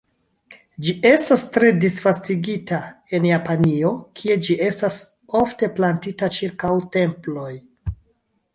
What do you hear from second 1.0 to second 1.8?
estas tre